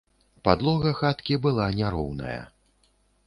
Падлога 0.47 0.93
хаткі 1.01 1.37
была 1.45 1.67
няроўная. 1.79 2.39